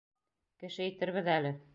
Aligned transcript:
Кеше 0.63 0.87
итербеҙ 0.93 1.29
әле! 1.35 1.53